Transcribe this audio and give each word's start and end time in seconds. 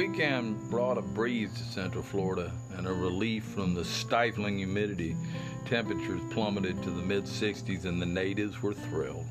weekend 0.00 0.58
brought 0.70 0.96
a 0.96 1.02
breeze 1.02 1.52
to 1.52 1.62
Central 1.62 2.02
Florida 2.02 2.50
and 2.78 2.86
a 2.86 2.92
relief 2.92 3.44
from 3.44 3.74
the 3.74 3.84
stifling 3.84 4.56
humidity. 4.56 5.14
Temperatures 5.66 6.22
plummeted 6.30 6.82
to 6.82 6.88
the 6.88 7.02
mid 7.02 7.24
60s 7.24 7.84
and 7.84 8.00
the 8.00 8.06
natives 8.06 8.62
were 8.62 8.72
thrilled. 8.72 9.26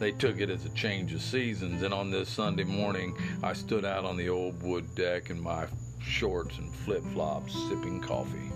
They 0.00 0.10
took 0.10 0.40
it 0.40 0.50
as 0.50 0.64
a 0.64 0.70
change 0.70 1.14
of 1.14 1.22
seasons, 1.22 1.84
and 1.84 1.94
on 1.94 2.10
this 2.10 2.28
Sunday 2.28 2.64
morning, 2.64 3.16
I 3.44 3.52
stood 3.52 3.84
out 3.84 4.04
on 4.04 4.16
the 4.16 4.28
old 4.28 4.60
wood 4.60 4.92
deck 4.96 5.30
in 5.30 5.40
my 5.40 5.66
shorts 6.00 6.58
and 6.58 6.74
flip 6.74 7.04
flops, 7.12 7.54
sipping 7.68 8.00
coffee. 8.00 8.50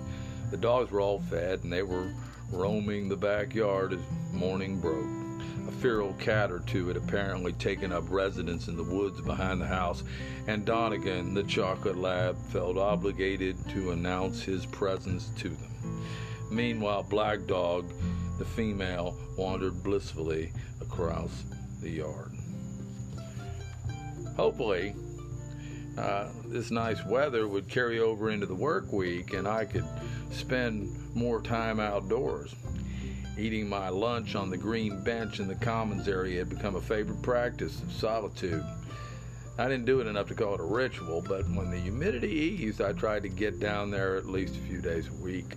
The 0.50 0.56
dogs 0.56 0.90
were 0.90 1.00
all 1.00 1.20
fed, 1.30 1.62
and 1.62 1.72
they 1.72 1.84
were 1.84 2.12
roaming 2.50 3.08
the 3.08 3.16
backyard 3.16 3.92
as 3.92 4.00
morning 4.32 4.80
broke. 4.80 5.25
A 5.66 5.72
feral 5.72 6.12
cat 6.14 6.52
or 6.52 6.60
two 6.60 6.88
had 6.88 6.96
apparently 6.96 7.52
taken 7.54 7.92
up 7.92 8.04
residence 8.08 8.68
in 8.68 8.76
the 8.76 8.84
woods 8.84 9.20
behind 9.20 9.60
the 9.60 9.66
house, 9.66 10.04
and 10.46 10.64
Donegan, 10.64 11.34
the 11.34 11.42
chocolate 11.42 11.96
lab, 11.96 12.36
felt 12.50 12.76
obligated 12.76 13.56
to 13.70 13.90
announce 13.90 14.42
his 14.42 14.64
presence 14.66 15.30
to 15.38 15.48
them. 15.48 16.04
Meanwhile, 16.50 17.04
Black 17.04 17.46
Dog, 17.46 17.92
the 18.38 18.44
female, 18.44 19.16
wandered 19.36 19.82
blissfully 19.82 20.52
across 20.80 21.44
the 21.80 21.90
yard. 21.90 22.32
Hopefully, 24.36 24.94
uh, 25.98 26.28
this 26.44 26.70
nice 26.70 27.04
weather 27.06 27.48
would 27.48 27.68
carry 27.68 27.98
over 27.98 28.30
into 28.30 28.46
the 28.46 28.54
work 28.54 28.92
week 28.92 29.32
and 29.32 29.48
I 29.48 29.64
could 29.64 29.86
spend 30.30 30.94
more 31.14 31.40
time 31.40 31.80
outdoors. 31.80 32.54
Eating 33.38 33.68
my 33.68 33.90
lunch 33.90 34.34
on 34.34 34.48
the 34.48 34.56
green 34.56 35.02
bench 35.02 35.40
in 35.40 35.46
the 35.46 35.54
commons 35.54 36.08
area 36.08 36.38
had 36.38 36.48
become 36.48 36.76
a 36.76 36.80
favorite 36.80 37.20
practice 37.20 37.82
of 37.82 37.92
solitude. 37.92 38.64
I 39.58 39.68
didn't 39.68 39.84
do 39.84 40.00
it 40.00 40.06
enough 40.06 40.28
to 40.28 40.34
call 40.34 40.54
it 40.54 40.60
a 40.60 40.64
ritual, 40.64 41.20
but 41.20 41.46
when 41.50 41.70
the 41.70 41.78
humidity 41.78 42.28
eased, 42.28 42.80
I 42.80 42.92
tried 42.92 43.24
to 43.24 43.28
get 43.28 43.60
down 43.60 43.90
there 43.90 44.16
at 44.16 44.26
least 44.26 44.56
a 44.56 44.60
few 44.60 44.80
days 44.80 45.08
a 45.08 45.22
week. 45.22 45.56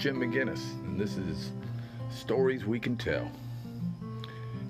Jim 0.00 0.16
McGinnis, 0.16 0.72
and 0.86 0.98
this 0.98 1.18
is 1.18 1.52
Stories 2.08 2.64
We 2.64 2.80
Can 2.80 2.96
Tell. 2.96 3.30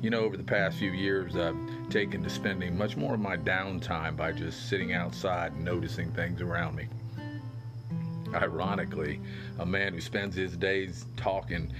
You 0.02 0.10
know, 0.10 0.22
over 0.22 0.36
the 0.36 0.42
past 0.42 0.76
few 0.76 0.90
years, 0.90 1.36
I've 1.36 1.54
taken 1.88 2.20
to 2.24 2.28
spending 2.28 2.76
much 2.76 2.96
more 2.96 3.14
of 3.14 3.20
my 3.20 3.36
downtime 3.36 4.16
by 4.16 4.32
just 4.32 4.68
sitting 4.68 4.92
outside 4.92 5.52
and 5.52 5.64
noticing 5.64 6.10
things 6.10 6.40
around 6.40 6.74
me. 6.74 6.88
Ironically, 8.34 9.20
a 9.60 9.64
man 9.64 9.94
who 9.94 10.00
spends 10.00 10.34
his 10.34 10.56
days 10.56 11.06
talking 11.16 11.72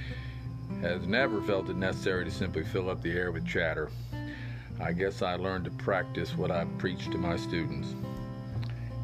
has 0.81 1.09
never 1.09 1.43
felt 1.43 1.69
it 1.69 1.77
necessary 1.77 2.25
to 2.27 2.31
simply 2.31 2.63
fill 2.63 2.89
up 2.89 3.03
the 3.03 3.11
air 3.11 3.33
with 3.33 3.45
chatter. 3.45 3.91
I 4.81 4.93
guess 4.93 5.23
I 5.23 5.35
learned 5.35 5.65
to 5.65 5.73
practice 5.73 6.37
what 6.37 6.53
I 6.53 6.67
preach 6.79 7.07
to 7.07 7.19
my 7.19 7.37
students, 7.37 7.97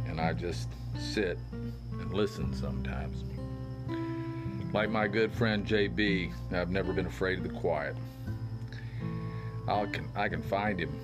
and 0.07 0.21
I 0.21 0.35
just 0.35 0.69
sit 0.97 1.37
and 1.51 2.15
listen 2.15 2.55
sometimes. 2.55 3.25
Like 4.77 4.91
my 4.91 5.09
good 5.09 5.33
friend 5.33 5.67
JB, 5.67 6.35
I've 6.53 6.69
never 6.69 6.93
been 6.93 7.07
afraid 7.07 7.39
of 7.39 7.45
the 7.45 7.59
quiet. 7.61 7.97
I 9.67 9.87
can 9.87 10.07
I 10.15 10.29
can 10.29 10.43
find 10.43 10.79
him 10.79 10.95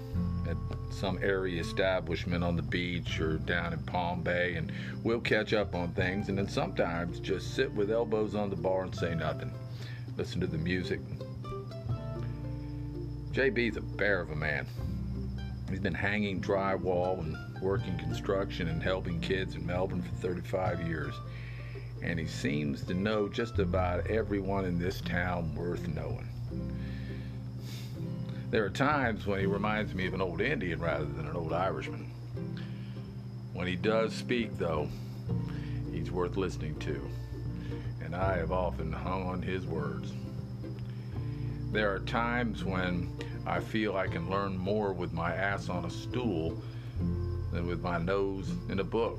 at 0.47 0.59
some 0.93 1.19
airy 1.22 1.59
establishment 1.59 2.44
on 2.44 2.55
the 2.55 2.62
beach 2.62 3.19
or 3.19 3.38
down 3.38 3.72
in 3.72 3.78
Palm 3.84 4.21
Bay, 4.21 4.56
and 4.56 4.71
we'll 5.03 5.22
catch 5.22 5.55
up 5.55 5.75
on 5.75 5.88
things, 5.94 6.28
and 6.28 6.37
then 6.37 6.49
sometimes 6.49 7.19
just 7.19 7.55
sit 7.55 7.72
with 7.72 7.91
elbows 7.91 8.34
on 8.34 8.50
the 8.50 8.56
bar 8.56 8.83
and 8.83 8.94
say 8.94 9.15
nothing, 9.15 9.50
listen 10.19 10.39
to 10.43 10.47
the 10.47 10.59
music. 10.59 11.00
JB's 13.33 13.78
a 13.78 13.81
bear 13.81 14.21
of 14.21 14.33
a 14.33 14.37
man. 14.37 14.66
He's 15.71 15.81
been 15.81 15.94
hanging 15.94 16.43
drywall 16.43 17.21
and 17.21 17.62
working 17.62 17.97
construction 17.97 18.69
and 18.69 18.83
helping 18.83 19.19
kids 19.19 19.54
in 19.54 19.65
Melbourne 19.65 20.03
for 20.03 20.15
35 20.16 20.87
years 20.87 21.15
and 22.03 22.19
he 22.19 22.27
seems 22.27 22.83
to 22.85 22.95
know 22.95 23.29
just 23.29 23.59
about 23.59 24.07
everyone 24.09 24.65
in 24.65 24.79
this 24.79 25.01
town 25.01 25.55
worth 25.55 25.87
knowing. 25.89 26.29
There 28.51 28.65
are 28.65 28.71
times 28.71 29.27
when 29.27 29.41
he 29.41 29.47
reminds 29.47 29.95
me 29.95 30.07
of 30.07 30.15
an 30.15 30.21
old 30.21 30.41
Indian 30.41 30.81
rather 30.81 31.07
than 31.07 31.27
an 31.27 31.37
old 31.37 31.53
Irishman. 31.53 32.11
When 33.55 33.67
he 33.67 33.77
does 33.77 34.13
speak, 34.13 34.59
though, 34.59 34.89
he's 35.93 36.11
worth 36.11 36.37
listening 36.37 36.79
to, 36.81 37.01
and 38.05 38.15
I 38.15 38.37
have 38.37 38.53
often 38.53 38.93
hung 38.93 39.27
on 39.27 39.41
his 39.41 39.65
words. 39.65 40.13
There 41.71 41.95
are 41.95 42.01
times 42.01 42.65
when 42.65 43.11
I 43.47 43.61
feel 43.61 43.97
I 43.97 44.07
can 44.07 44.29
learn 44.29 44.59
more 44.59 44.93
with 44.93 45.13
my 45.13 45.34
ass 45.34 45.69
on 45.69 45.84
a 45.84 45.91
stool 45.91 46.63
than 47.53 47.67
with 47.67 47.83
my 47.83 47.99
nose 47.99 48.51
in 48.69 48.81
a 48.81 48.84
book. 48.84 49.19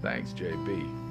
Thanks, 0.00 0.32
JB. 0.32 1.07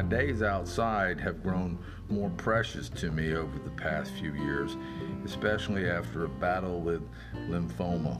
My 0.00 0.06
days 0.08 0.40
outside 0.40 1.20
have 1.20 1.42
grown 1.42 1.78
more 2.08 2.30
precious 2.30 2.88
to 2.88 3.10
me 3.10 3.34
over 3.34 3.58
the 3.58 3.68
past 3.72 4.10
few 4.12 4.32
years, 4.32 4.78
especially 5.26 5.90
after 5.90 6.24
a 6.24 6.28
battle 6.28 6.80
with 6.80 7.02
lymphoma. 7.50 8.18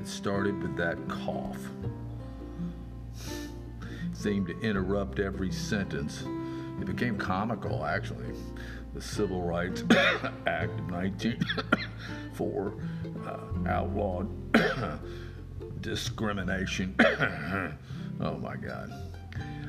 It 0.00 0.08
started 0.08 0.60
with 0.60 0.76
that 0.78 0.98
cough. 1.06 1.60
Seemed 4.12 4.48
to 4.48 4.58
interrupt 4.62 5.20
every 5.20 5.52
sentence. 5.52 6.24
It 6.80 6.86
became 6.86 7.16
comical, 7.16 7.86
actually. 7.86 8.34
The 8.94 9.00
Civil 9.00 9.42
Rights 9.42 9.84
Act 10.48 10.76
of 10.80 10.90
1904 10.90 12.74
uh, 13.28 13.38
outlawed 13.68 14.28
discrimination. 15.80 16.96
oh 18.20 18.36
my 18.38 18.56
God. 18.56 19.09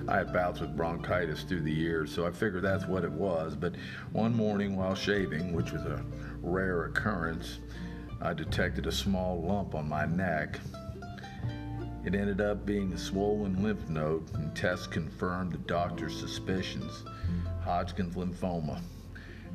I 0.08 0.18
had 0.18 0.34
bouts 0.34 0.60
with 0.60 0.76
bronchitis 0.76 1.44
through 1.44 1.62
the 1.62 1.72
years, 1.72 2.14
so 2.14 2.26
I 2.26 2.32
figured 2.32 2.64
that's 2.64 2.88
what 2.88 3.04
it 3.04 3.12
was. 3.12 3.56
But 3.56 3.76
one 4.12 4.36
morning 4.36 4.76
while 4.76 4.96
shaving, 4.96 5.54
which 5.54 5.72
was 5.72 5.84
a 5.84 6.04
rare 6.42 6.86
occurrence, 6.86 7.60
I 8.22 8.34
detected 8.34 8.88
a 8.88 8.92
small 8.92 9.42
lump 9.42 9.76
on 9.76 9.88
my 9.88 10.06
neck. 10.06 10.60
It 12.04 12.16
ended 12.16 12.42
up 12.42 12.66
being 12.66 12.94
a 12.94 12.98
swollen 12.98 13.64
lymph 13.64 13.88
node, 13.90 14.34
and 14.34 14.56
tests 14.56 14.88
confirmed 14.88 15.54
the 15.54 15.60
doctor's 15.60 16.20
suspicions 16.20 17.04
Hodgkin's 17.64 18.16
lymphoma. 18.16 18.82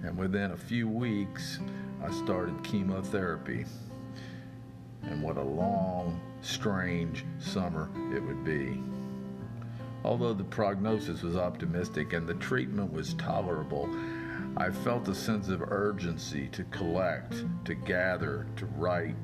And 0.04 0.16
within 0.16 0.52
a 0.52 0.56
few 0.56 0.88
weeks, 0.88 1.58
I 2.02 2.10
started 2.12 2.62
chemotherapy. 2.62 3.64
And 5.02 5.22
what 5.22 5.36
a 5.36 5.42
long, 5.42 6.20
strange 6.40 7.24
summer 7.38 7.90
it 8.14 8.22
would 8.22 8.44
be. 8.44 8.80
Although 10.06 10.34
the 10.34 10.44
prognosis 10.44 11.22
was 11.22 11.36
optimistic 11.36 12.12
and 12.12 12.28
the 12.28 12.34
treatment 12.34 12.92
was 12.92 13.14
tolerable, 13.14 13.90
I 14.56 14.70
felt 14.70 15.08
a 15.08 15.14
sense 15.14 15.48
of 15.48 15.60
urgency 15.60 16.46
to 16.52 16.62
collect, 16.64 17.44
to 17.64 17.74
gather, 17.74 18.46
to 18.54 18.66
write. 18.66 19.16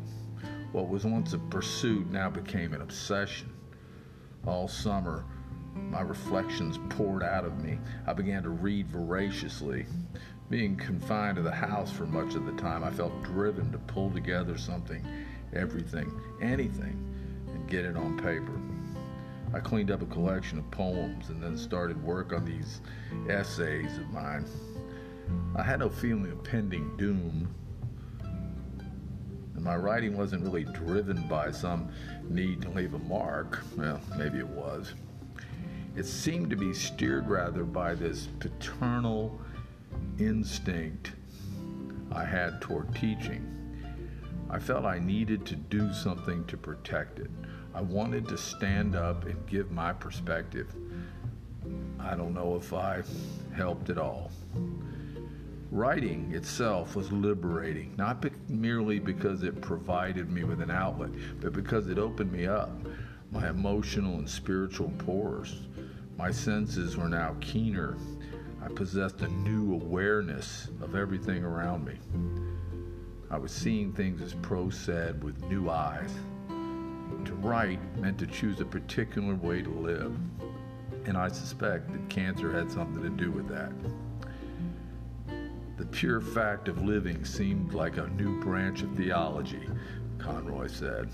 What 0.73 0.89
was 0.89 1.05
once 1.05 1.35
a 1.35 1.39
pursuit 1.39 2.11
now 2.11 2.31
became 2.31 2.75
an 2.75 2.83
obsession. 2.83 3.53
All 4.45 4.67
summer, 4.67 5.25
my 5.73 6.01
reflections 6.01 6.81
poured 6.89 7.23
out 7.23 7.45
of 7.45 7.63
me. 7.63 7.79
I 8.09 8.13
began 8.13 8.43
to 8.43 8.51
read 8.51 8.89
voraciously. 8.89 9.87
Being 10.51 10.77
confined 10.77 11.37
to 11.37 11.43
the 11.43 11.53
house 11.53 11.93
for 11.93 12.07
much 12.07 12.35
of 12.35 12.45
the 12.45 12.61
time, 12.61 12.83
I 12.83 12.91
felt 12.91 13.23
driven 13.23 13.71
to 13.71 13.79
pull 13.79 14.11
together 14.11 14.59
something, 14.59 15.07
everything, 15.55 16.11
anything, 16.41 16.99
and 17.55 17.69
get 17.69 17.85
it 17.85 17.97
on 17.97 18.17
paper. 18.17 18.62
I 19.55 19.61
cleaned 19.61 19.91
up 19.91 20.03
a 20.03 20.07
collection 20.07 20.59
of 20.59 20.71
poems 20.71 21.29
and 21.29 21.43
then 21.43 21.57
started 21.59 22.03
work 22.03 22.33
on 22.33 22.45
these 22.45 22.81
essays 23.29 23.99
of 23.99 24.11
mine. 24.11 24.47
I 25.55 25.63
had 25.63 25.81
no 25.81 25.91
feeling 25.91 26.31
of 26.33 26.43
pending 26.43 26.97
doom, 26.97 27.55
and 29.55 29.63
my 29.63 29.77
writing 29.77 30.17
wasn't 30.17 30.43
really 30.43 30.65
driven 30.65 31.29
by 31.29 31.51
some 31.51 31.91
need 32.29 32.63
to 32.63 32.71
leave 32.71 32.95
a 32.95 32.99
mark. 32.99 33.63
Well, 33.77 34.01
maybe 34.17 34.39
it 34.39 34.49
was. 34.49 34.95
It 35.95 36.05
seemed 36.05 36.49
to 36.51 36.57
be 36.57 36.73
steered 36.73 37.29
rather 37.29 37.65
by 37.65 37.95
this 37.95 38.29
paternal 38.41 39.39
instinct 40.19 41.13
I 42.11 42.25
had 42.25 42.61
toward 42.63 42.95
teaching. 42.95 43.47
I 44.49 44.59
felt 44.59 44.85
I 44.87 44.99
needed 44.99 45.45
to 45.47 45.57
do 45.57 45.93
something 45.93 46.45
to 46.47 46.57
protect 46.57 47.19
it. 47.19 47.31
I 47.75 47.81
wanted 47.81 48.29
to 48.29 48.37
stand 48.37 48.95
up 48.95 49.25
and 49.25 49.47
give 49.47 49.71
my 49.71 49.93
perspective. 49.93 50.75
I 51.99 52.15
don't 52.15 52.35
know 52.35 52.57
if 52.57 52.73
I 52.73 53.03
helped 53.55 53.89
at 53.89 53.99
all. 53.99 54.31
Writing 55.71 56.33
itself 56.35 56.95
was 56.97 57.11
liberating, 57.13 57.95
not 57.97 58.21
be- 58.21 58.31
merely 58.49 58.99
because 58.99 59.43
it 59.43 59.63
provided 59.63 60.31
me 60.31 60.45
with 60.45 60.61
an 60.61 60.71
outlet, 60.71 61.11
but 61.41 61.55
because 61.55 61.89
it 61.89 61.99
opened 61.99 62.31
me 62.31 62.47
up, 62.47 62.71
my 63.31 63.49
emotional 63.49 64.17
and 64.17 64.29
spiritual 64.29 64.93
pores. 64.99 65.63
My 66.19 66.31
senses 66.31 66.99
were 66.99 67.09
now 67.09 67.37
keener. 67.41 67.97
I 68.63 68.69
possessed 68.69 69.23
a 69.23 69.29
new 69.29 69.73
awareness 69.75 70.69
of 70.83 70.95
everything 70.95 71.43
around 71.43 71.87
me. 71.87 71.99
I 73.31 73.39
was 73.39 73.51
seeing 73.51 73.95
things, 73.95 74.21
as 74.21 74.35
Proust 74.35 74.85
said, 74.85 75.25
with 75.25 75.43
new 75.45 75.71
eyes. 75.71 76.13
To 77.25 77.35
write 77.35 77.81
meant 77.99 78.19
to 78.19 78.27
choose 78.27 78.61
a 78.61 78.65
particular 78.65 79.35
way 79.35 79.63
to 79.63 79.71
live, 79.71 80.17
and 81.05 81.17
I 81.17 81.29
suspect 81.29 81.93
that 81.93 82.09
cancer 82.09 82.53
had 82.53 82.71
something 82.71 83.03
to 83.03 83.11
do 83.11 83.31
with 83.31 83.49
that. 83.49 83.73
The 85.77 85.87
pure 85.87 86.21
fact 86.21 86.69
of 86.69 86.83
living 86.83 87.25
seemed 87.25 87.75
like 87.75 87.97
a 87.97 88.09
new 88.09 88.41
branch 88.41 88.83
of 88.83 88.97
theology, 88.97 89.69
Conroy 90.19 90.67
said. 90.67 91.11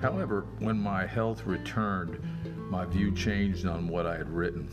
However, 0.00 0.46
when 0.58 0.78
my 0.78 1.06
health 1.06 1.44
returned, 1.44 2.18
my 2.70 2.84
view 2.84 3.14
changed 3.14 3.66
on 3.66 3.88
what 3.88 4.06
I 4.06 4.16
had 4.16 4.28
written. 4.28 4.68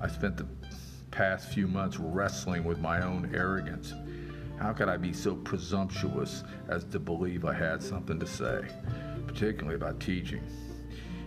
I 0.00 0.08
spent 0.08 0.36
the 0.36 0.46
past 1.10 1.52
few 1.52 1.66
months 1.66 1.98
wrestling 1.98 2.64
with 2.64 2.78
my 2.78 3.02
own 3.02 3.32
arrogance. 3.34 3.94
How 4.62 4.72
could 4.72 4.88
I 4.88 4.96
be 4.96 5.12
so 5.12 5.34
presumptuous 5.34 6.44
as 6.68 6.84
to 6.84 7.00
believe 7.00 7.44
I 7.44 7.52
had 7.52 7.82
something 7.82 8.20
to 8.20 8.26
say, 8.28 8.62
particularly 9.26 9.74
about 9.74 9.98
teaching? 9.98 10.40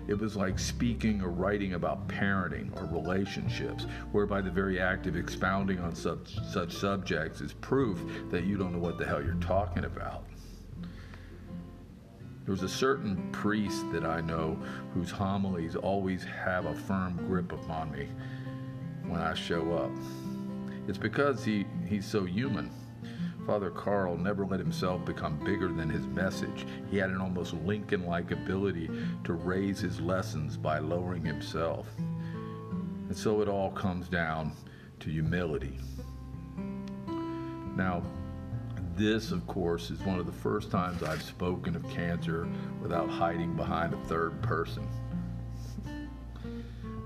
It 0.07 0.17
was 0.17 0.37
like 0.37 0.57
speaking 0.57 1.21
or 1.21 1.27
writing 1.27 1.73
about 1.73 2.07
parenting 2.07 2.73
or 2.79 2.85
relationships, 2.85 3.87
whereby 4.13 4.39
the 4.39 4.51
very 4.51 4.79
act 4.79 5.05
of 5.05 5.17
expounding 5.17 5.79
on 5.79 5.93
such, 5.93 6.37
such 6.49 6.71
subjects 6.71 7.41
is 7.41 7.51
proof 7.51 7.99
that 8.31 8.45
you 8.45 8.55
don't 8.55 8.71
know 8.71 8.79
what 8.79 8.97
the 8.97 9.05
hell 9.05 9.21
you're 9.21 9.33
talking 9.35 9.83
about. 9.83 10.23
There's 12.45 12.63
a 12.63 12.69
certain 12.69 13.31
priest 13.33 13.91
that 13.91 14.05
I 14.05 14.21
know 14.21 14.57
whose 14.93 15.11
homilies 15.11 15.75
always 15.75 16.23
have 16.23 16.67
a 16.67 16.73
firm 16.73 17.17
grip 17.27 17.51
upon 17.51 17.91
me 17.91 18.07
when 19.05 19.19
I 19.19 19.33
show 19.33 19.73
up. 19.73 19.91
It's 20.87 20.97
because 20.97 21.43
he, 21.43 21.65
he's 21.85 22.05
so 22.05 22.23
human. 22.23 22.71
Father 23.45 23.69
Carl 23.69 24.17
never 24.17 24.43
let 24.43 24.59
himself 24.59 25.05
become 25.05 25.37
bigger 25.43 25.67
than 25.67 25.87
his 25.87 26.07
message. 26.07 26.65
He 26.89 26.97
had 26.97 27.11
an 27.11 27.21
almost 27.21 27.53
Lincoln 27.53 28.05
like 28.05 28.31
ability 28.31 28.89
to 29.23 29.33
raise 29.33 29.79
his 29.79 30.01
lessons 30.01 30.57
by 30.57 30.79
lowering 30.79 31.23
himself. 31.23 31.87
And 31.99 33.15
so 33.15 33.41
it 33.41 33.47
all 33.47 33.69
comes 33.71 34.09
down 34.09 34.53
to 35.01 35.11
humility. 35.11 35.77
Now, 37.75 38.01
this, 38.95 39.31
of 39.31 39.45
course, 39.45 39.91
is 39.91 39.99
one 40.01 40.19
of 40.19 40.25
the 40.25 40.31
first 40.31 40.71
times 40.71 41.03
I've 41.03 41.21
spoken 41.21 41.75
of 41.75 41.87
cancer 41.89 42.47
without 42.81 43.09
hiding 43.09 43.53
behind 43.53 43.93
a 43.93 43.97
third 44.05 44.41
person. 44.41 44.87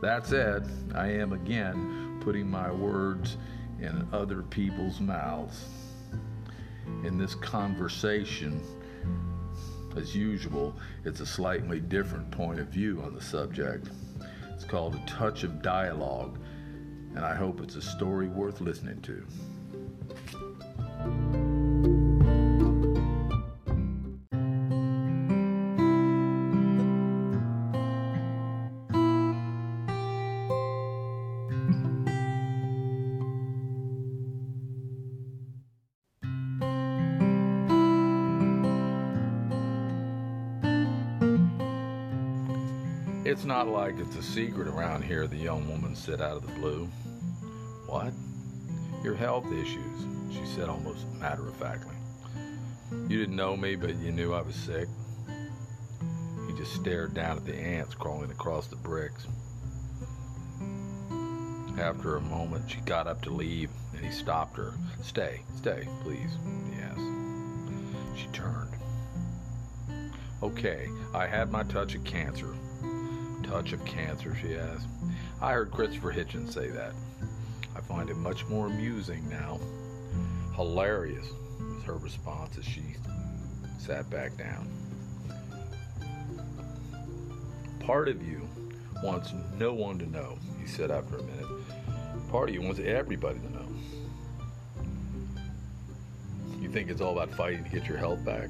That 0.02 0.26
said, 0.26 0.70
I 0.96 1.08
am 1.08 1.34
again 1.34 2.20
putting 2.22 2.50
my 2.50 2.72
words 2.72 3.36
in 3.82 4.08
other 4.14 4.44
people's 4.44 5.02
mouths 5.02 5.89
in 7.04 7.18
this 7.18 7.36
conversation, 7.36 8.62
as 9.96 10.16
usual, 10.16 10.76
it's 11.06 11.20
a 11.20 11.26
slightly 11.26 11.80
different 11.80 12.30
point 12.32 12.60
of 12.60 12.68
view 12.68 13.02
on 13.04 13.14
the 13.14 13.22
subject. 13.22 13.90
It's 14.54 14.66
called 14.66 14.96
A 14.96 15.06
Touch 15.06 15.44
of 15.44 15.62
Dialogue, 15.62 16.38
and 17.16 17.26
I 17.26 17.36
hope 17.36 17.62
it's 17.62 17.76
a 17.76 17.82
story 17.82 18.28
worth 18.28 18.62
listening 18.62 19.02
to. 19.02 19.26
It's 43.30 43.46
not 43.46 43.68
like 43.68 44.00
it's 44.00 44.16
a 44.16 44.24
secret 44.24 44.68
around 44.68 45.04
here, 45.04 45.28
the 45.28 45.38
young 45.38 45.70
woman 45.70 45.96
said 45.96 46.20
out 46.20 46.38
of 46.38 46.48
the 46.48 46.52
blue. 46.54 46.86
What? 47.86 48.12
Your 49.04 49.14
health 49.14 49.46
issues, 49.54 50.08
she 50.32 50.44
said 50.48 50.68
almost 50.68 51.06
matter 51.20 51.48
of 51.48 51.56
factly. 51.58 51.94
You 52.92 53.20
didn't 53.20 53.36
know 53.36 53.56
me, 53.56 53.76
but 53.76 53.94
you 53.98 54.12
knew 54.12 54.34
I 54.34 54.42
was 54.42 54.56
sick. 54.56 54.88
He 56.48 56.58
just 56.58 56.74
stared 56.74 57.14
down 57.14 57.38
at 57.38 57.46
the 57.46 57.54
ants 57.54 57.94
crawling 57.94 58.32
across 58.32 58.66
the 58.66 58.78
bricks. 58.78 59.28
After 61.78 62.16
a 62.16 62.22
moment, 62.22 62.72
she 62.72 62.80
got 62.80 63.06
up 63.06 63.22
to 63.22 63.30
leave, 63.30 63.70
and 63.94 64.04
he 64.04 64.12
stopped 64.12 64.58
her. 64.58 64.74
Stay, 65.04 65.42
stay, 65.56 65.88
please, 66.02 66.32
he 66.74 66.82
asked. 66.82 68.20
She 68.20 68.26
turned. 68.34 68.74
Okay, 70.42 70.90
I 71.14 71.28
had 71.28 71.52
my 71.52 71.62
touch 71.62 71.94
of 71.94 72.04
cancer 72.04 72.56
touch 73.50 73.74
of 73.74 73.84
cancer, 73.84 74.36
she 74.36 74.56
asked. 74.56 74.88
I 75.42 75.54
heard 75.54 75.72
Christopher 75.72 76.14
Hitchens 76.14 76.54
say 76.54 76.68
that. 76.70 76.94
I 77.76 77.82
find 77.82 78.10
it 78.10 78.18
much 78.18 78.46
more 78.48 78.68
amusing 78.68 79.28
now. 79.28 79.60
Hilarious 80.56 81.26
was 81.60 81.84
her 81.84 81.98
response 81.98 82.60
as 82.60 82.66
she 82.66 82.84
sat 83.80 84.08
back 84.12 84.38
down. 84.38 84.70
Part 87.80 88.08
of 88.08 88.22
you 88.22 88.48
wants 89.02 89.34
no 89.58 89.74
one 89.74 89.98
to 89.98 90.06
know, 90.06 90.38
he 90.62 90.68
said 90.68 90.92
after 90.92 91.18
a 91.18 91.24
minute. 91.24 91.48
Part 92.30 92.50
of 92.50 92.56
you 92.56 92.62
wants 92.62 92.80
everybody 92.80 93.40
to 93.40 93.52
know. 93.52 93.66
You 96.60 96.70
think 96.70 96.92
it's 96.92 97.02
all 97.02 97.18
about 97.18 97.36
fighting 97.36 97.64
to 97.64 97.70
get 97.72 97.88
your 97.88 97.98
health 97.98 98.24
back? 98.24 98.50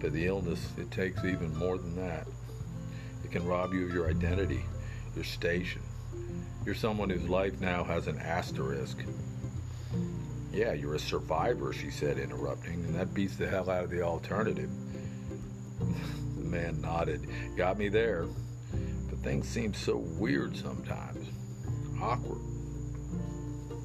But 0.00 0.12
the 0.12 0.26
illness, 0.26 0.66
it 0.76 0.90
takes 0.90 1.24
even 1.24 1.56
more 1.56 1.78
than 1.78 1.94
that 1.94 2.26
can 3.32 3.46
rob 3.46 3.72
you 3.72 3.86
of 3.86 3.94
your 3.94 4.08
identity, 4.10 4.62
your 5.16 5.24
station. 5.24 5.80
You're 6.66 6.74
someone 6.74 7.08
whose 7.08 7.28
life 7.28 7.58
now 7.60 7.82
has 7.82 8.06
an 8.06 8.18
asterisk. 8.18 8.98
Yeah, 10.52 10.74
you're 10.74 10.96
a 10.96 11.00
survivor, 11.00 11.72
she 11.72 11.90
said, 11.90 12.18
interrupting, 12.18 12.74
and 12.74 12.94
that 12.94 13.14
beats 13.14 13.36
the 13.36 13.48
hell 13.48 13.70
out 13.70 13.84
of 13.84 13.90
the 13.90 14.02
alternative. 14.02 14.70
the 16.36 16.44
man 16.44 16.80
nodded. 16.82 17.26
Got 17.56 17.78
me 17.78 17.88
there. 17.88 18.26
But 19.08 19.20
things 19.20 19.48
seem 19.48 19.72
so 19.72 19.96
weird 19.96 20.54
sometimes. 20.54 21.26
Awkward. 22.02 22.40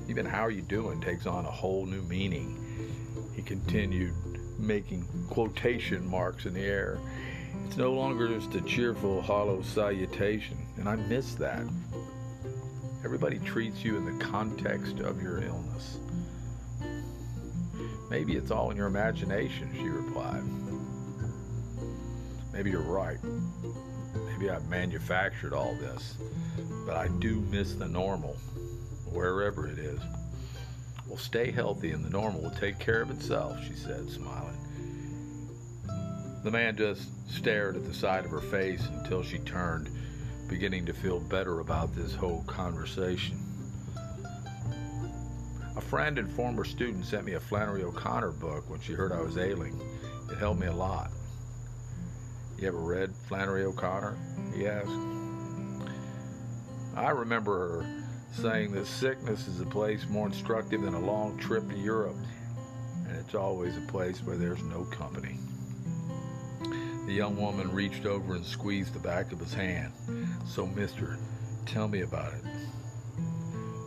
Even 0.09 0.25
how 0.25 0.41
are 0.41 0.51
you 0.51 0.61
doing 0.61 0.99
takes 0.99 1.25
on 1.25 1.45
a 1.45 1.51
whole 1.51 1.85
new 1.85 2.01
meaning. 2.03 2.63
He 3.33 3.41
continued, 3.41 4.13
making 4.59 5.07
quotation 5.29 6.05
marks 6.09 6.45
in 6.45 6.53
the 6.53 6.65
air. 6.65 6.99
It's 7.67 7.75
no 7.75 7.91
longer 7.91 8.29
just 8.29 8.55
a 8.55 8.61
cheerful, 8.61 9.21
hollow 9.21 9.61
salutation, 9.61 10.57
and 10.77 10.87
I 10.87 10.95
miss 10.95 11.35
that. 11.35 11.63
Everybody 13.03 13.39
treats 13.39 13.83
you 13.83 13.97
in 13.97 14.05
the 14.05 14.23
context 14.23 14.99
of 14.99 15.21
your 15.21 15.43
illness. 15.43 15.97
Maybe 18.09 18.37
it's 18.37 18.51
all 18.51 18.71
in 18.71 18.77
your 18.77 18.87
imagination, 18.87 19.69
she 19.75 19.83
replied. 19.89 20.43
Maybe 22.53 22.71
you're 22.71 22.79
right. 22.79 23.17
Maybe 24.31 24.49
I've 24.49 24.69
manufactured 24.69 25.53
all 25.53 25.75
this, 25.75 26.15
but 26.85 26.95
I 26.95 27.09
do 27.19 27.41
miss 27.51 27.73
the 27.73 27.89
normal, 27.89 28.37
wherever 29.11 29.67
it 29.67 29.77
is. 29.77 29.99
Well, 31.05 31.17
stay 31.17 31.51
healthy 31.51 31.91
and 31.91 32.03
the 32.03 32.09
normal 32.09 32.43
will 32.43 32.51
take 32.51 32.79
care 32.79 33.01
of 33.01 33.11
itself, 33.11 33.61
she 33.67 33.75
said, 33.75 34.09
smiling. 34.09 34.66
The 36.47 36.51
man 36.51 36.77
just 36.77 37.09
stared 37.29 37.75
at 37.75 37.83
the 37.83 37.93
side 37.93 38.23
of 38.23 38.31
her 38.31 38.39
face 38.39 38.87
until 38.93 39.21
she 39.21 39.37
turned, 39.39 39.89
beginning 40.47 40.85
to 40.85 40.93
feel 40.93 41.19
better 41.19 41.59
about 41.59 41.93
this 41.93 42.15
whole 42.15 42.41
conversation. 42.43 43.37
A 45.75 45.81
friend 45.81 46.17
and 46.17 46.31
former 46.31 46.63
student 46.63 47.03
sent 47.03 47.25
me 47.25 47.33
a 47.33 47.39
Flannery 47.41 47.83
O'Connor 47.83 48.31
book 48.31 48.69
when 48.69 48.79
she 48.79 48.93
heard 48.93 49.11
I 49.11 49.19
was 49.19 49.37
ailing. 49.37 49.77
It 50.31 50.37
helped 50.37 50.61
me 50.61 50.67
a 50.67 50.73
lot. 50.73 51.11
You 52.57 52.69
ever 52.69 52.79
read 52.79 53.13
Flannery 53.27 53.65
O'Connor? 53.65 54.17
He 54.55 54.67
asked. 54.67 54.87
I 56.95 57.09
remember 57.09 57.83
her 57.83 58.05
saying 58.31 58.71
that 58.71 58.87
sickness 58.87 59.49
is 59.49 59.59
a 59.59 59.65
place 59.65 60.07
more 60.07 60.27
instructive 60.27 60.81
than 60.81 60.93
a 60.93 61.05
long 61.05 61.37
trip 61.37 61.69
to 61.69 61.77
Europe, 61.77 62.15
and 63.05 63.17
it's 63.17 63.35
always 63.35 63.75
a 63.75 63.91
place 63.91 64.23
where 64.23 64.37
there's 64.37 64.63
no 64.63 64.85
company. 64.85 65.37
The 67.07 67.13
young 67.13 67.37
woman 67.37 67.71
reached 67.71 68.05
over 68.05 68.35
and 68.35 68.45
squeezed 68.45 68.93
the 68.93 68.99
back 68.99 69.31
of 69.31 69.39
his 69.39 69.53
hand. 69.53 69.93
So, 70.45 70.67
mister, 70.67 71.17
Tell 71.67 71.89
me 71.89 72.01
about 72.01 72.33
it. 72.33 72.43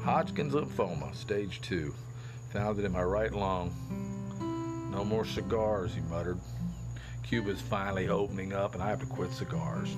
Hodgkin's 0.02 0.52
lymphoma, 0.52 1.14
stage 1.14 1.62
two. 1.62 1.94
Found 2.52 2.78
it 2.78 2.84
in 2.84 2.92
my 2.92 3.02
right 3.02 3.32
lung. 3.32 3.72
No 4.92 5.02
more 5.02 5.24
cigars, 5.24 5.94
he 5.94 6.02
muttered. 6.02 6.38
Cuba's 7.22 7.60
finally 7.60 8.08
opening 8.08 8.52
up, 8.52 8.74
and 8.74 8.82
I 8.82 8.90
have 8.90 9.00
to 9.00 9.06
quit 9.06 9.32
cigars. 9.32 9.96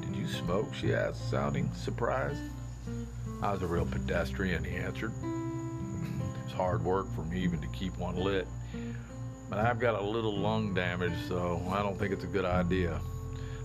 Did 0.00 0.16
you 0.16 0.26
smoke? 0.26 0.74
she 0.74 0.92
asked, 0.92 1.30
sounding 1.30 1.72
surprised. 1.74 2.40
I 3.40 3.52
was 3.52 3.62
a 3.62 3.66
real 3.66 3.86
pedestrian, 3.86 4.64
he 4.64 4.74
answered. 4.74 5.12
It's 6.44 6.52
hard 6.52 6.84
work 6.84 7.06
for 7.14 7.22
me 7.22 7.40
even 7.40 7.60
to 7.60 7.68
keep 7.68 7.96
one 7.98 8.16
lit. 8.16 8.48
But 9.50 9.58
I've 9.58 9.80
got 9.80 10.00
a 10.00 10.02
little 10.02 10.32
lung 10.32 10.74
damage, 10.74 11.12
so 11.26 11.60
I 11.70 11.82
don't 11.82 11.98
think 11.98 12.12
it's 12.12 12.22
a 12.22 12.28
good 12.28 12.44
idea. 12.44 13.00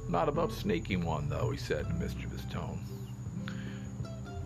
Not 0.10 0.28
above 0.28 0.52
sneaking 0.52 1.06
one, 1.06 1.30
though, 1.30 1.52
he 1.52 1.58
said 1.58 1.86
in 1.86 1.92
a 1.92 1.96
mischievous 1.96 2.44
tone. 2.52 2.80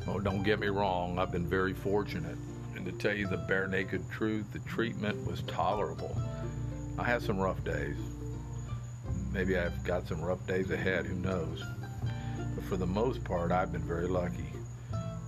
Oh, 0.06 0.20
don't 0.20 0.44
get 0.44 0.60
me 0.60 0.68
wrong, 0.68 1.18
I've 1.18 1.32
been 1.32 1.48
very 1.48 1.74
fortunate. 1.74 2.36
And 2.76 2.86
to 2.86 2.92
tell 2.92 3.16
you 3.16 3.26
the 3.26 3.38
bare 3.38 3.68
naked 3.68 4.04
truth, 4.12 4.52
the 4.52 4.60
treatment 4.60 5.26
was 5.26 5.42
tolerable. 5.44 6.22
I 6.98 7.04
had 7.06 7.22
some 7.22 7.40
rough 7.40 7.64
days. 7.64 7.96
Maybe 9.32 9.58
I've 9.58 9.82
got 9.86 10.08
some 10.10 10.22
rough 10.22 10.46
days 10.46 10.72
ahead, 10.72 11.06
who 11.06 11.16
knows? 11.16 11.64
But 12.56 12.66
for 12.66 12.76
the 12.76 12.88
most 12.88 13.24
part, 13.24 13.54
I've 13.54 13.72
been 13.72 13.82
very 13.82 14.08
lucky. 14.08 14.52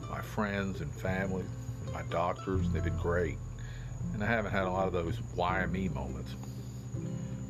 My 0.10 0.22
friends 0.22 0.82
and 0.82 0.92
family, 0.92 1.46
my 1.94 2.04
doctors, 2.10 2.70
they've 2.72 2.84
been 2.84 2.98
great. 2.98 3.38
And 4.14 4.24
I 4.24 4.28
haven't 4.28 4.52
had 4.52 4.66
a 4.66 4.72
lot 4.72 4.88
of 4.88 4.94
those 4.94 5.18
why 5.36 5.66
me 5.66 5.90
moments. 5.90 6.36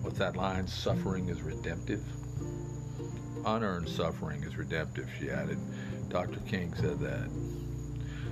What's 0.02 0.18
that 0.20 0.36
line? 0.36 0.68
Suffering 0.68 1.30
is 1.30 1.42
redemptive. 1.42 2.04
Unearned 3.46 3.90
suffering 3.90 4.44
is 4.44 4.58
redemptive, 4.58 5.10
she 5.20 5.30
added. 5.30 5.58
Dr. 6.10 6.40
King 6.48 6.74
said 6.76 7.00
that. 7.00 7.30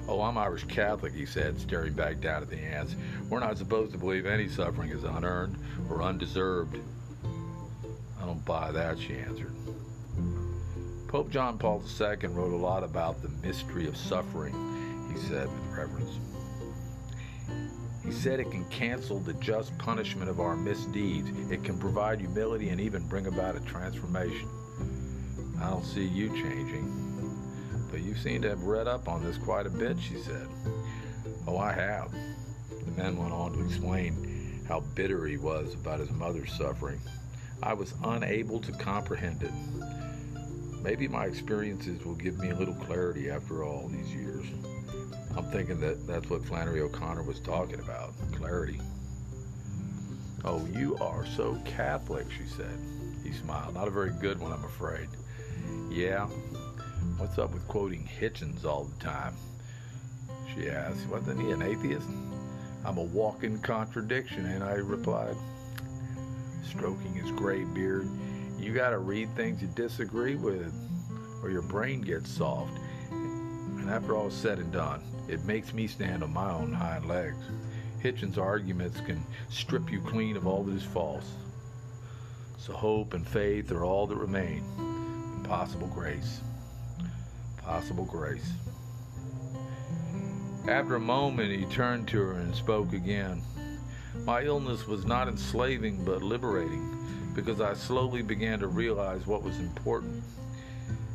Oh, 0.08 0.22
I'm 0.22 0.38
Irish 0.38 0.64
Catholic, 0.66 1.14
he 1.14 1.26
said, 1.26 1.60
staring 1.60 1.94
back 1.94 2.20
down 2.20 2.42
at 2.42 2.50
the 2.50 2.58
ants. 2.58 2.96
We're 3.30 3.40
not 3.40 3.58
supposed 3.58 3.92
to 3.92 3.98
believe 3.98 4.26
any 4.26 4.48
suffering 4.48 4.90
is 4.90 5.04
unearned 5.04 5.56
or 5.90 6.02
undeserved. 6.02 6.80
I 8.20 8.26
don't 8.26 8.44
buy 8.44 8.72
that, 8.72 9.00
she 9.00 9.18
answered. 9.18 9.54
Pope 11.08 11.30
John 11.30 11.58
Paul 11.58 11.84
II 12.00 12.28
wrote 12.30 12.54
a 12.54 12.56
lot 12.56 12.84
about 12.84 13.22
the 13.22 13.30
mystery 13.48 13.88
of 13.88 13.96
suffering, 13.96 14.54
he 15.12 15.20
said 15.20 15.48
with 15.48 15.78
reverence. 15.78 16.20
He 18.10 18.16
said 18.16 18.40
it 18.40 18.50
can 18.50 18.66
cancel 18.66 19.20
the 19.20 19.36
just 19.36 19.78
punishment 19.78 20.32
of 20.32 20.40
our 20.40 20.56
misdeeds. 20.56 21.30
It 21.52 21.64
can 21.64 21.78
provide 21.78 22.20
humility 22.20 22.70
and 22.70 22.82
even 22.82 23.08
bring 23.08 23.28
about 23.28 23.56
a 23.56 23.60
transformation. 23.60 24.50
I 25.62 25.70
don't 25.70 25.86
see 25.86 26.06
you 26.06 26.30
changing. 26.30 27.88
But 27.92 28.02
you 28.02 28.16
seem 28.16 28.42
to 28.42 28.50
have 28.50 28.64
read 28.64 28.88
up 28.88 29.08
on 29.08 29.24
this 29.24 29.38
quite 29.38 29.68
a 29.68 29.70
bit, 29.70 30.00
she 30.00 30.18
said. 30.18 30.48
Oh, 31.46 31.60
I 31.60 31.72
have. 31.72 32.12
The 32.84 32.92
man 33.00 33.16
went 33.16 33.32
on 33.32 33.54
to 33.54 33.64
explain 33.64 34.64
how 34.68 34.80
bitter 34.96 35.28
he 35.28 35.38
was 35.38 35.76
about 35.76 36.00
his 36.00 36.10
mother's 36.10 36.52
suffering. 36.54 37.00
I 37.62 37.74
was 37.74 37.94
unable 38.04 38.60
to 38.62 38.72
comprehend 38.72 39.44
it. 39.44 39.54
Maybe 40.82 41.08
my 41.08 41.26
experiences 41.26 42.04
will 42.04 42.16
give 42.16 42.40
me 42.40 42.50
a 42.50 42.56
little 42.56 42.74
clarity 42.74 43.30
after 43.30 43.64
all 43.64 43.88
these 43.88 44.12
years. 44.12 44.48
I'm 45.40 45.46
thinking 45.46 45.80
that 45.80 46.06
that's 46.06 46.30
what 46.30 46.44
Flannery 46.44 46.82
O'Connor 46.82 47.24
was 47.24 47.40
talking 47.40 47.80
about 47.80 48.12
clarity. 48.34 48.82
Oh, 50.44 50.68
you 50.76 50.98
are 50.98 51.26
so 51.26 51.58
Catholic, 51.64 52.28
she 52.30 52.46
said. 52.46 52.78
He 53.24 53.32
smiled. 53.32 53.76
Not 53.76 53.88
a 53.88 53.92
very 53.92 54.12
good 54.20 54.38
one, 54.38 54.52
I'm 54.52 54.66
afraid. 54.66 55.08
Yeah. 55.90 56.26
What's 57.16 57.38
up 57.38 57.54
with 57.54 57.66
quoting 57.70 58.06
Hitchens 58.20 58.66
all 58.66 58.84
the 58.84 59.02
time? 59.02 59.34
She 60.54 60.68
asked. 60.70 61.08
Wasn't 61.08 61.40
he 61.40 61.52
an 61.52 61.62
atheist? 61.62 62.10
I'm 62.84 62.98
a 62.98 63.04
walking 63.04 63.62
contradiction, 63.62 64.46
and 64.46 64.62
I 64.62 64.74
replied, 64.74 65.38
stroking 66.66 67.14
his 67.14 67.32
gray 67.32 67.64
beard. 67.64 68.10
You 68.60 68.74
got 68.74 68.90
to 68.90 68.98
read 68.98 69.34
things 69.38 69.62
you 69.62 69.70
disagree 69.70 70.36
with, 70.36 70.74
or 71.42 71.50
your 71.50 71.62
brain 71.62 72.02
gets 72.02 72.30
soft. 72.30 72.78
After 73.90 74.16
all 74.16 74.28
is 74.28 74.36
said 74.36 74.60
and 74.60 74.72
done, 74.72 75.02
it 75.28 75.44
makes 75.46 75.74
me 75.74 75.88
stand 75.88 76.22
on 76.22 76.32
my 76.32 76.52
own 76.52 76.72
hind 76.72 77.08
legs. 77.08 77.44
Hitchens' 78.04 78.38
arguments 78.38 79.02
can 79.02 79.24
strip 79.50 79.92
you 79.92 80.00
clean 80.00 80.38
of 80.38 80.46
all 80.46 80.64
that 80.64 80.76
is 80.76 80.84
false. 80.84 81.32
So 82.60 82.72
hope 82.74 83.16
and 83.16 83.28
faith 83.28 83.72
are 83.72 83.84
all 83.84 84.06
that 84.06 84.16
remain. 84.16 84.64
And 84.78 85.44
possible 85.44 85.88
grace. 85.88 86.42
Possible 87.58 88.06
grace. 88.06 88.52
After 90.68 90.96
a 90.96 91.00
moment, 91.00 91.52
he 91.52 91.66
turned 91.66 92.08
to 92.10 92.20
her 92.20 92.34
and 92.34 92.54
spoke 92.54 92.94
again. 92.94 93.42
My 94.24 94.44
illness 94.44 94.86
was 94.86 95.06
not 95.06 95.28
enslaving 95.28 96.06
but 96.06 96.22
liberating 96.22 96.96
because 97.34 97.60
I 97.60 97.74
slowly 97.74 98.22
began 98.22 98.60
to 98.60 98.68
realize 98.68 99.26
what 99.26 99.42
was 99.42 99.58
important. 99.58 100.24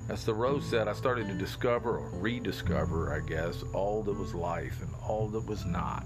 As 0.07 0.23
Thoreau 0.23 0.61
said, 0.61 0.87
I 0.87 0.93
started 0.93 1.29
to 1.29 1.35
discover 1.35 1.97
or 1.97 2.11
rediscover, 2.11 3.15
I 3.15 3.21
guess, 3.27 3.65
all 3.73 4.03
that 4.03 4.13
was 4.13 4.35
life 4.35 4.83
and 4.83 4.91
all 5.03 5.29
that 5.29 5.47
was 5.47 5.65
not. 5.65 6.05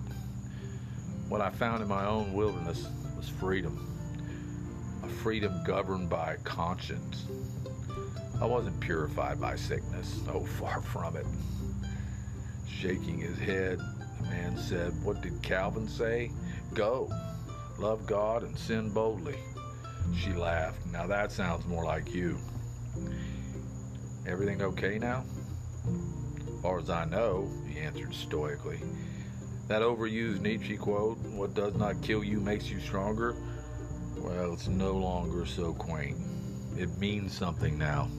What 1.28 1.40
I 1.40 1.50
found 1.50 1.82
in 1.82 1.88
my 1.88 2.06
own 2.06 2.32
wilderness 2.32 2.88
was 3.16 3.28
freedom, 3.28 3.86
a 5.02 5.08
freedom 5.08 5.64
governed 5.64 6.08
by 6.08 6.36
conscience. 6.44 7.26
I 8.40 8.46
wasn't 8.46 8.78
purified 8.78 9.40
by 9.40 9.56
sickness, 9.56 10.20
oh, 10.32 10.44
far 10.60 10.80
from 10.80 11.16
it. 11.16 11.26
Shaking 12.68 13.18
his 13.18 13.36
head, 13.36 13.80
the 14.20 14.28
man 14.28 14.56
said, 14.56 14.92
What 15.02 15.22
did 15.22 15.42
Calvin 15.42 15.88
say? 15.88 16.30
Go, 16.72 17.10
love 17.78 18.06
God, 18.06 18.44
and 18.44 18.56
sin 18.56 18.90
boldly. 18.90 19.34
She 20.16 20.32
laughed. 20.32 20.86
Now 20.86 21.08
that 21.08 21.32
sounds 21.32 21.66
more 21.66 21.84
like 21.84 22.14
you. 22.14 22.38
Everything 24.28 24.60
okay 24.60 24.98
now? 24.98 25.24
As 25.86 26.60
far 26.60 26.78
as 26.78 26.90
I 26.90 27.06
know, 27.06 27.50
he 27.66 27.78
answered 27.78 28.14
stoically. 28.14 28.78
That 29.68 29.80
overused 29.80 30.42
Nietzsche 30.42 30.76
quote, 30.76 31.16
what 31.18 31.54
does 31.54 31.74
not 31.76 32.02
kill 32.02 32.22
you 32.22 32.38
makes 32.38 32.68
you 32.68 32.78
stronger, 32.78 33.34
well, 34.18 34.52
it's 34.52 34.68
no 34.68 34.92
longer 34.92 35.46
so 35.46 35.72
quaint. 35.72 36.18
It 36.76 36.98
means 36.98 37.32
something 37.32 37.78
now. 37.78 38.10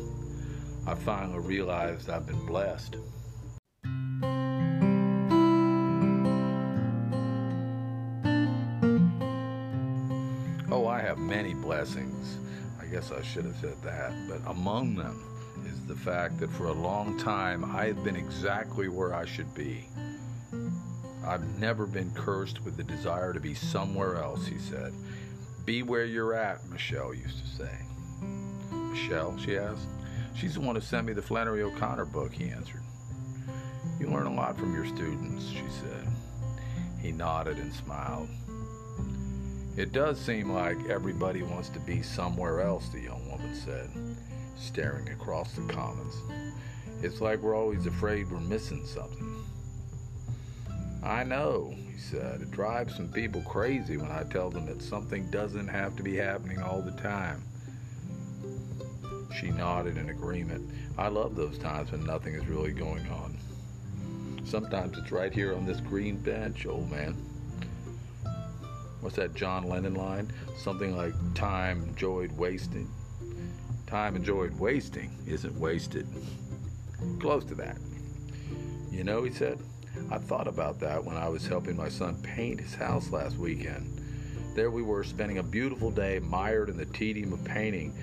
I 0.88 0.96
finally 0.96 1.40
realized 1.40 2.10
I've 2.10 2.26
been 2.26 2.44
blessed. 2.48 2.96
Oh, 10.72 10.88
I 10.88 11.02
have 11.02 11.20
many 11.20 11.54
blessings. 11.54 12.40
I 12.82 12.86
guess 12.88 13.12
I 13.12 13.22
should 13.22 13.46
have 13.46 13.58
said 13.58 13.80
that. 13.84 14.12
But 14.28 14.42
among 14.50 14.96
them 14.96 15.24
is 15.66 15.86
the 15.86 15.96
fact 15.96 16.40
that 16.40 16.50
for 16.52 16.68
a 16.68 16.74
long 16.74 17.18
time 17.18 17.64
I've 17.66 18.04
been 18.04 18.16
exactly 18.16 18.88
where 18.88 19.14
I 19.14 19.26
should 19.26 19.54
be. 19.54 19.86
I've 21.26 21.60
never 21.60 21.86
been 21.86 22.12
cursed 22.12 22.64
with 22.64 22.78
the 22.78 22.84
desire 22.84 23.34
to 23.34 23.40
be 23.40 23.54
somewhere 23.54 24.16
else, 24.16 24.48
he 24.48 24.58
said. 24.58 24.94
Be 25.66 25.84
where 25.84 26.06
you're 26.06 26.34
at, 26.34 26.68
Michelle 26.70 27.14
used 27.14 27.40
to 27.40 27.64
say. 27.64 27.72
Michelle, 28.72 29.38
she 29.38 29.58
asked. 29.58 29.88
She's 30.36 30.56
the 30.56 30.62
one 30.62 30.76
who 30.76 30.82
sent 30.82 31.06
me 31.06 31.14
the 31.14 31.22
Flannery 31.22 31.62
O'Connor 31.64 32.06
book, 32.06 32.32
he 32.32 32.50
answered. 32.50 32.82
You 34.00 34.08
learn 34.08 34.28
a 34.28 34.34
lot 34.34 34.58
from 34.58 34.74
your 34.74 34.86
students, 34.86 35.50
she 35.50 35.64
said. 35.82 36.08
He 37.02 37.12
nodded 37.12 37.58
and 37.58 37.74
smiled. 37.74 38.30
It 39.78 39.92
does 39.92 40.20
seem 40.20 40.52
like 40.52 40.90
everybody 40.90 41.44
wants 41.44 41.70
to 41.70 41.80
be 41.80 42.02
somewhere 42.02 42.62
else, 42.62 42.90
the 42.90 43.02
young 43.02 43.30
woman 43.30 43.56
said, 43.56 43.90
staring 44.60 45.10
across 45.10 45.54
the 45.54 45.62
commons. 45.74 46.16
It's 47.02 47.22
like 47.22 47.40
we're 47.40 47.56
always 47.56 47.86
afraid 47.86 48.30
we're 48.30 48.40
missing 48.42 48.86
something. 48.86 49.44
I 51.02 51.24
know, 51.24 51.74
he 51.92 51.98
said. 51.98 52.42
It 52.42 52.52
drives 52.52 52.96
some 52.96 53.08
people 53.08 53.42
crazy 53.42 53.98
when 53.98 54.12
I 54.12 54.24
tell 54.24 54.50
them 54.50 54.66
that 54.66 54.82
something 54.82 55.30
doesn't 55.32 55.68
have 55.68 55.96
to 55.96 56.04
be 56.04 56.16
happening 56.18 56.62
all 56.62 56.82
the 56.82 57.00
time. 57.02 57.42
She 59.40 59.52
nodded 59.52 59.98
in 59.98 60.10
agreement. 60.10 60.70
I 60.98 61.08
love 61.08 61.36
those 61.36 61.58
times 61.58 61.92
when 61.92 62.04
nothing 62.04 62.34
is 62.34 62.46
really 62.48 62.72
going 62.72 63.08
on. 63.10 63.38
Sometimes 64.44 64.98
it's 64.98 65.12
right 65.12 65.32
here 65.32 65.56
on 65.56 65.66
this 65.66 65.80
green 65.80 66.18
bench, 66.18 66.66
old 66.66 66.92
man 66.92 67.16
what's 69.02 69.16
that 69.16 69.34
John 69.34 69.68
Lennon 69.68 69.96
line? 69.96 70.32
Something 70.58 70.96
like 70.96 71.14
time 71.34 71.84
enjoyed 71.84 72.32
wasting. 72.34 72.90
Time 73.90 74.16
enjoyed 74.16 74.54
wasting 74.60 75.10
isn't 75.26 75.60
wasted. 75.60 76.08
Close 77.20 77.44
to 77.46 77.56
that. 77.56 77.78
You 78.92 79.04
know, 79.04 79.24
he 79.24 79.32
said, 79.32 79.58
I 80.12 80.20
thought 80.20 80.48
about 80.48 80.80
that 80.82 81.04
when 81.04 81.18
I 81.18 81.28
was 81.28 81.48
helping 81.48 81.76
my 81.76 81.90
son 81.90 82.22
paint 82.22 82.62
his 82.62 82.76
house 82.76 83.12
last 83.12 83.38
weekend. 83.38 84.00
There 84.54 84.70
we 84.70 84.84
were 84.84 85.04
spending 85.04 85.40
a 85.40 85.44
beautiful 85.44 85.90
day 85.90 86.20
mired 86.20 86.70
in 86.70 86.78
the 86.78 86.86
tedium 86.86 87.34
of 87.34 87.44
painting, 87.44 87.98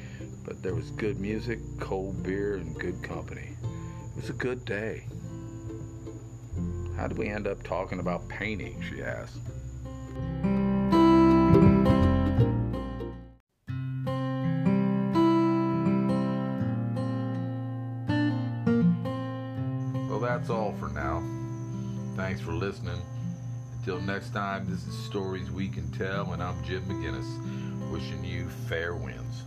but 0.44 0.60
there 0.60 0.74
was 0.74 0.90
good 0.90 1.20
music, 1.20 1.60
cold 1.78 2.20
beer, 2.20 2.56
and 2.56 2.74
good 2.74 3.00
company. 3.04 3.50
It 3.62 4.16
was 4.16 4.30
a 4.30 4.32
good 4.32 4.64
day. 4.64 5.04
How 6.96 7.06
did 7.06 7.16
we 7.16 7.28
end 7.28 7.46
up 7.46 7.62
talking 7.62 8.00
about 8.00 8.28
painting? 8.28 8.82
She 8.82 9.04
asked. 9.04 9.38
That's 20.46 20.56
all 20.56 20.72
for 20.78 20.88
now. 20.90 21.24
Thanks 22.14 22.40
for 22.40 22.52
listening. 22.52 23.02
Until 23.78 24.00
next 24.00 24.32
time, 24.32 24.70
this 24.70 24.86
is 24.86 24.96
Stories 24.96 25.50
We 25.50 25.66
Can 25.66 25.90
Tell, 25.90 26.34
and 26.34 26.40
I'm 26.40 26.62
Jim 26.62 26.84
McGinnis, 26.84 27.90
wishing 27.90 28.22
you 28.22 28.48
fair 28.68 28.94
winds. 28.94 29.45